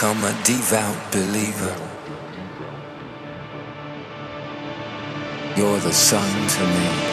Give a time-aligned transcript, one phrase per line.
[0.00, 1.76] Become a devout believer.
[5.58, 7.09] You're the sun to me.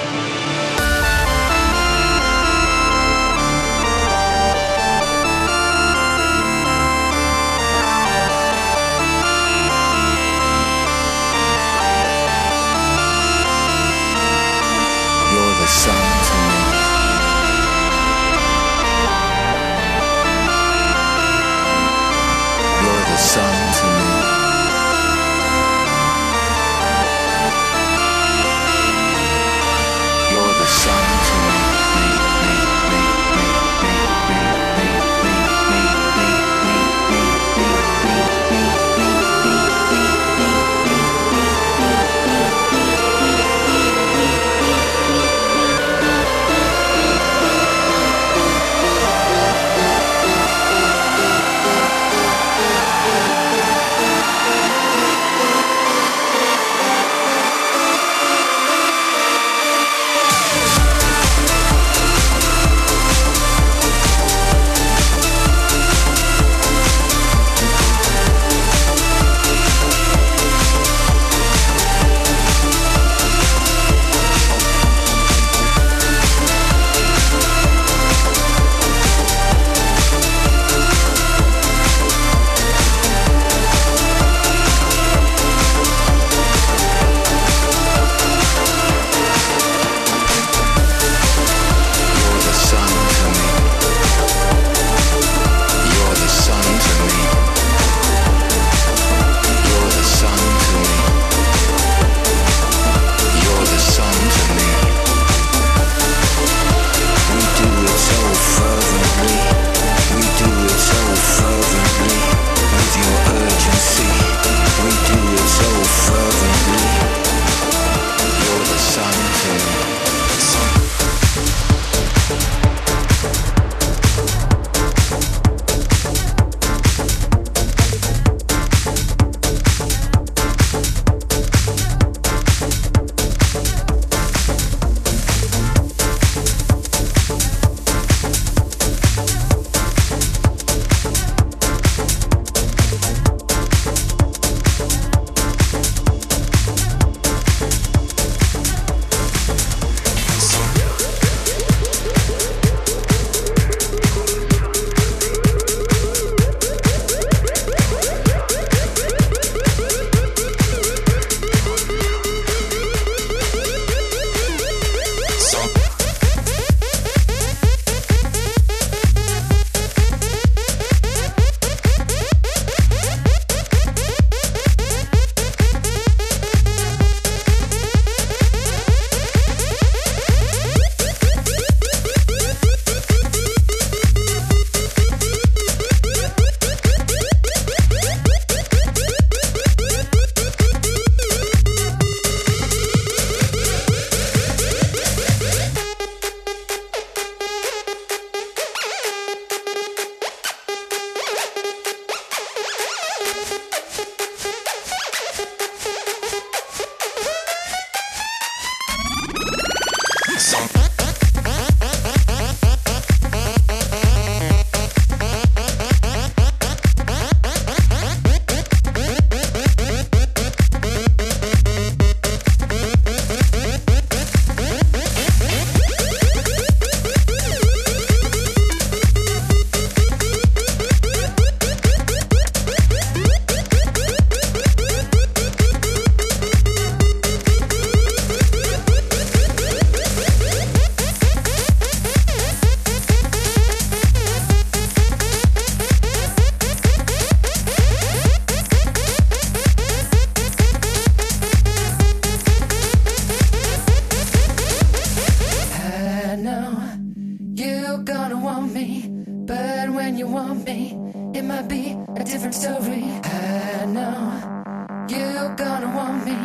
[257.58, 260.94] You gonna want me, but when you want me,
[261.34, 263.04] it might be a different story.
[263.24, 266.38] I know you gonna want me,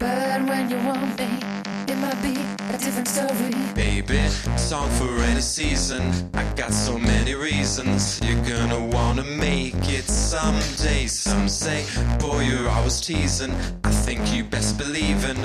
[0.00, 1.57] but when you want me
[1.88, 2.36] it might be
[2.74, 3.54] a different story.
[3.74, 6.02] Baby, song for any season.
[6.34, 8.20] I got so many reasons.
[8.22, 11.06] You're gonna wanna make it someday.
[11.06, 11.84] Some say,
[12.18, 13.52] boy, you're always teasing.
[13.84, 15.36] I think you best believe in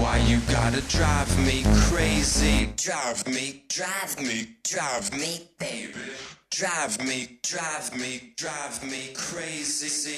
[0.00, 2.72] why you gotta drive me crazy.
[2.76, 5.92] Drive me, drive me, drive me, baby.
[6.50, 10.14] Drive me, drive me, drive me crazy.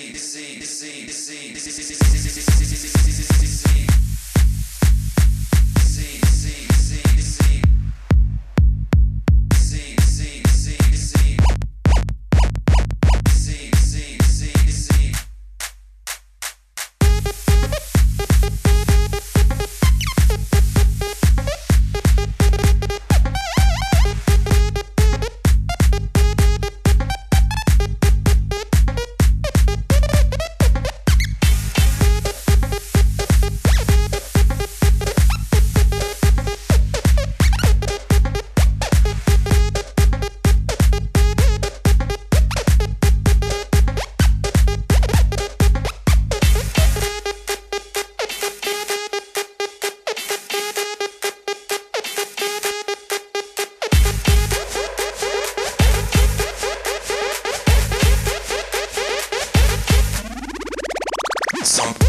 [61.66, 62.05] some